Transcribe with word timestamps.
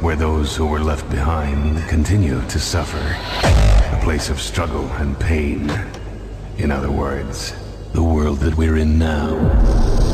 where 0.00 0.16
those 0.16 0.56
who 0.56 0.66
were 0.66 0.80
left 0.80 1.08
behind 1.10 1.88
continue 1.88 2.40
to 2.48 2.58
suffer. 2.58 3.16
A 3.96 4.00
place 4.02 4.30
of 4.30 4.40
struggle 4.40 4.86
and 4.98 5.18
pain. 5.18 5.70
In 6.58 6.70
other 6.70 6.90
words, 6.90 7.54
the 7.92 8.02
world 8.02 8.38
that 8.40 8.56
we're 8.56 8.76
in 8.76 8.98
now. 8.98 10.09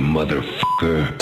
Motherfucker. 0.00 1.18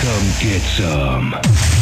Come 0.00 0.32
get 0.40 0.62
some. 0.62 1.81